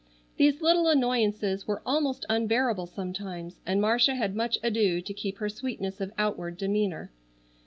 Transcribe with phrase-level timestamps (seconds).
[0.37, 5.47] These little annoyances were almost unbearable sometimes and Marcia had much ado to keep her
[5.47, 7.11] sweetness of outward demeanor.